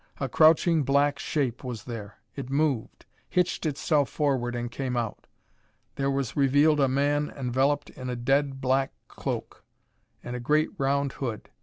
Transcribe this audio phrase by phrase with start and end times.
[0.19, 2.17] A crouching black shape was there.
[2.35, 5.27] It moved; hitched itself forward and came out.
[5.93, 9.63] There was revealed a man enveloped in a dead black cloak
[10.23, 11.51] and a great round hood.